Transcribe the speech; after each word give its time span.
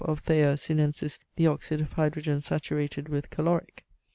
of 0.03 0.17
thea 0.21 0.57
Sinensis 0.57 1.19
the 1.35 1.45
oxyd 1.45 1.79
of 1.79 1.93
hydrogen 1.93 2.41
saturated 2.41 3.07
with 3.07 3.29
caloric. 3.29 3.85